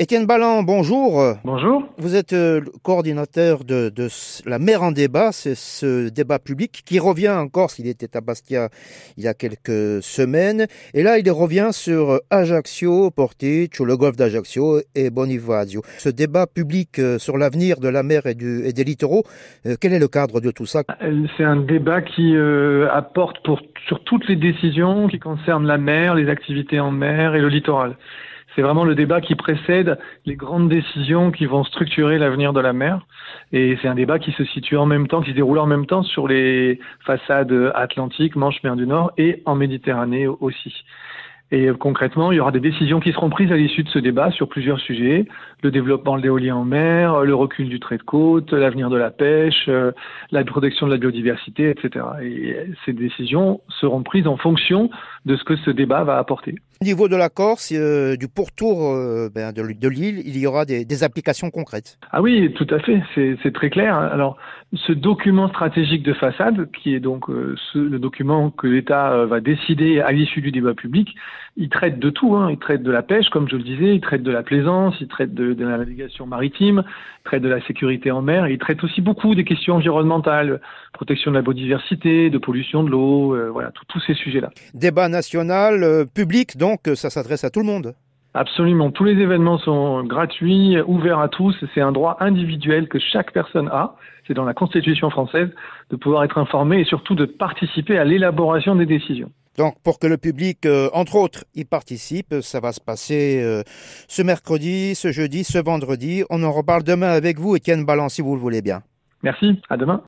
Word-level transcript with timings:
Étienne 0.00 0.26
Balland, 0.26 0.64
bonjour. 0.64 1.22
Bonjour. 1.44 1.84
Vous 1.98 2.16
êtes 2.16 2.32
euh, 2.32 2.58
le 2.58 2.72
coordinateur 2.82 3.62
de, 3.62 3.90
de 3.90 4.08
la 4.44 4.58
mer 4.58 4.82
en 4.82 4.90
débat, 4.90 5.30
c'est 5.30 5.54
ce 5.54 6.08
débat 6.08 6.40
public 6.40 6.82
qui 6.84 6.98
revient 6.98 7.28
en 7.28 7.46
Corse. 7.46 7.78
Il 7.78 7.86
était 7.86 8.16
à 8.16 8.20
Bastia 8.20 8.70
il 9.16 9.22
y 9.22 9.28
a 9.28 9.34
quelques 9.34 10.02
semaines. 10.02 10.66
Et 10.94 11.04
là, 11.04 11.20
il 11.20 11.30
revient 11.30 11.68
sur 11.70 12.18
Ajaccio, 12.30 13.12
Porticcio, 13.12 13.84
le 13.84 13.96
golfe 13.96 14.16
d'Ajaccio 14.16 14.80
et 14.96 15.10
Bonifacio. 15.10 15.82
Ce 15.98 16.08
débat 16.08 16.48
public 16.48 16.98
euh, 16.98 17.20
sur 17.20 17.38
l'avenir 17.38 17.78
de 17.78 17.86
la 17.86 18.02
mer 18.02 18.26
et, 18.26 18.34
du, 18.34 18.66
et, 18.66 18.72
des 18.72 18.82
littoraux, 18.82 19.22
euh, 19.64 19.76
quel 19.80 19.92
est 19.92 20.00
le 20.00 20.08
cadre 20.08 20.40
de 20.40 20.50
tout 20.50 20.66
ça? 20.66 20.82
C'est 21.36 21.44
un 21.44 21.60
débat 21.60 22.02
qui 22.02 22.34
euh, 22.34 22.88
apporte 22.90 23.44
pour, 23.44 23.60
sur 23.86 24.02
toutes 24.02 24.26
les 24.26 24.34
décisions 24.34 25.06
qui 25.06 25.20
concernent 25.20 25.68
la 25.68 25.78
mer, 25.78 26.16
les 26.16 26.28
activités 26.28 26.80
en 26.80 26.90
mer 26.90 27.36
et 27.36 27.40
le 27.40 27.48
littoral. 27.48 27.94
C'est 28.54 28.62
vraiment 28.62 28.84
le 28.84 28.94
débat 28.94 29.20
qui 29.20 29.34
précède 29.34 29.98
les 30.26 30.36
grandes 30.36 30.68
décisions 30.68 31.30
qui 31.32 31.46
vont 31.46 31.64
structurer 31.64 32.18
l'avenir 32.18 32.52
de 32.52 32.60
la 32.60 32.72
mer. 32.72 33.06
Et 33.52 33.76
c'est 33.82 33.88
un 33.88 33.94
débat 33.94 34.18
qui 34.18 34.32
se 34.32 34.44
situe 34.44 34.76
en 34.76 34.86
même 34.86 35.08
temps, 35.08 35.22
qui 35.22 35.30
se 35.30 35.36
déroule 35.36 35.58
en 35.58 35.66
même 35.66 35.86
temps 35.86 36.02
sur 36.02 36.28
les 36.28 36.78
façades 37.00 37.72
atlantiques, 37.74 38.36
Manche, 38.36 38.62
mer 38.62 38.76
du 38.76 38.86
Nord 38.86 39.12
et 39.18 39.42
en 39.44 39.56
Méditerranée 39.56 40.26
aussi. 40.26 40.84
Et 41.50 41.68
concrètement, 41.78 42.32
il 42.32 42.36
y 42.36 42.40
aura 42.40 42.52
des 42.52 42.60
décisions 42.60 43.00
qui 43.00 43.12
seront 43.12 43.28
prises 43.28 43.52
à 43.52 43.56
l'issue 43.56 43.84
de 43.84 43.88
ce 43.88 43.98
débat 43.98 44.30
sur 44.30 44.48
plusieurs 44.48 44.80
sujets 44.80 45.26
le 45.62 45.70
développement 45.70 46.16
de 46.16 46.22
l'éolien 46.22 46.56
en 46.56 46.64
mer, 46.64 47.20
le 47.20 47.34
recul 47.34 47.68
du 47.68 47.78
trait 47.80 47.98
de 47.98 48.02
côte, 48.02 48.52
l'avenir 48.52 48.90
de 48.90 48.96
la 48.96 49.10
pêche, 49.10 49.70
la 50.30 50.44
protection 50.44 50.86
de 50.86 50.92
la 50.92 50.98
biodiversité, 50.98 51.70
etc. 51.70 52.04
Et 52.22 52.56
ces 52.84 52.92
décisions 52.92 53.60
seront 53.80 54.02
prises 54.02 54.26
en 54.26 54.36
fonction 54.36 54.90
de 55.26 55.36
ce 55.36 55.44
que 55.44 55.56
ce 55.56 55.70
débat 55.70 56.02
va 56.02 56.18
apporter. 56.18 56.56
Au 56.84 56.86
niveau 56.86 57.08
de 57.08 57.16
la 57.16 57.30
Corse, 57.30 57.72
euh, 57.74 58.14
du 58.14 58.28
pourtour 58.28 58.92
euh, 58.92 59.30
ben, 59.34 59.52
de, 59.52 59.62
de 59.62 59.88
l'île, 59.88 60.20
il 60.26 60.36
y 60.36 60.46
aura 60.46 60.66
des, 60.66 60.84
des, 60.84 61.02
applications 61.02 61.48
concrètes. 61.50 61.96
Ah 62.12 62.20
oui, 62.20 62.52
tout 62.52 62.66
à 62.68 62.78
fait, 62.78 63.02
c'est 63.14 63.54
très 63.54 63.70
clair. 63.70 63.96
Alors, 63.96 64.36
ce 64.74 64.92
document 64.92 65.48
stratégique 65.48 66.02
de 66.02 66.12
façade, 66.12 66.70
qui 66.72 66.94
est 66.94 67.00
donc 67.00 67.30
euh, 67.30 67.56
ce, 67.72 67.78
le 67.78 67.98
document 67.98 68.50
que 68.50 68.66
l'État 68.66 69.24
va 69.24 69.40
décider 69.40 70.00
à 70.00 70.12
l'issue 70.12 70.42
du 70.42 70.52
débat 70.52 70.74
public, 70.74 71.08
il 71.56 71.70
traite 71.70 71.98
de 72.00 72.10
tout. 72.10 72.34
Hein. 72.34 72.50
Il 72.50 72.58
traite 72.58 72.82
de 72.82 72.90
la 72.90 73.02
pêche, 73.02 73.30
comme 73.30 73.48
je 73.48 73.56
le 73.56 73.62
disais, 73.62 73.94
il 73.94 74.00
traite 74.02 74.22
de 74.22 74.32
la 74.32 74.42
plaisance, 74.42 74.94
il 75.00 75.08
traite 75.08 75.32
de, 75.32 75.54
de 75.54 75.64
la 75.64 75.78
navigation 75.78 76.26
maritime, 76.26 76.82
il 76.86 77.24
traite 77.24 77.42
de 77.42 77.48
la 77.48 77.64
sécurité 77.66 78.10
en 78.10 78.20
mer, 78.20 78.48
il 78.48 78.58
traite 78.58 78.84
aussi 78.84 79.00
beaucoup 79.00 79.34
des 79.34 79.44
questions 79.44 79.76
environnementales, 79.76 80.60
protection 80.92 81.30
de 81.30 81.36
la 81.36 81.42
biodiversité, 81.42 82.28
de 82.28 82.38
pollution 82.38 82.82
de 82.84 82.90
l'eau, 82.90 83.36
voilà, 83.52 83.72
tous 83.88 84.00
ces 84.00 84.14
sujets-là. 84.14 84.50
Débat 84.74 85.08
national, 85.08 86.06
public, 86.12 86.56
donc 86.58 86.73
ça 86.94 87.10
s'adresse 87.10 87.44
à 87.44 87.50
tout 87.50 87.60
le 87.60 87.66
monde. 87.66 87.94
Absolument. 88.34 88.90
Tous 88.90 89.04
les 89.04 89.12
événements 89.12 89.58
sont 89.58 90.02
gratuits, 90.02 90.76
ouverts 90.86 91.20
à 91.20 91.28
tous. 91.28 91.54
C'est 91.72 91.80
un 91.80 91.92
droit 91.92 92.16
individuel 92.18 92.88
que 92.88 92.98
chaque 92.98 93.32
personne 93.32 93.68
a. 93.68 93.94
C'est 94.26 94.34
dans 94.34 94.44
la 94.44 94.54
Constitution 94.54 95.08
française 95.10 95.50
de 95.90 95.96
pouvoir 95.96 96.24
être 96.24 96.38
informé 96.38 96.80
et 96.80 96.84
surtout 96.84 97.14
de 97.14 97.26
participer 97.26 97.96
à 97.96 98.04
l'élaboration 98.04 98.74
des 98.74 98.86
décisions. 98.86 99.30
Donc, 99.56 99.76
pour 99.84 100.00
que 100.00 100.08
le 100.08 100.16
public, 100.16 100.66
euh, 100.66 100.88
entre 100.92 101.14
autres, 101.14 101.44
y 101.54 101.64
participe, 101.64 102.34
ça 102.40 102.58
va 102.58 102.72
se 102.72 102.80
passer 102.80 103.40
euh, 103.40 103.62
ce 104.08 104.22
mercredi, 104.22 104.96
ce 104.96 105.12
jeudi, 105.12 105.44
ce 105.44 105.58
vendredi. 105.58 106.24
On 106.28 106.42
en 106.42 106.50
reparle 106.50 106.82
demain 106.82 107.10
avec 107.10 107.38
vous, 107.38 107.54
Étienne 107.54 107.84
Ballant, 107.84 108.08
si 108.08 108.20
vous 108.20 108.34
le 108.34 108.40
voulez 108.40 108.62
bien. 108.62 108.80
Merci. 109.22 109.60
À 109.70 109.76
demain. 109.76 110.02